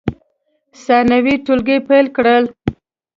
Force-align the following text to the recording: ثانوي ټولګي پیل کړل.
ثانوي 0.83 1.35
ټولګي 1.45 1.77
پیل 1.87 2.05
کړل. 2.15 2.43